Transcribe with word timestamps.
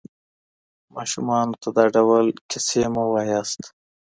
ماشومانو 0.95 1.59
ته 1.61 1.69
دا 1.77 1.85
ډول 1.95 2.25
کیسې 2.49 2.83
مه 2.93 3.03
وایئ. 3.11 3.41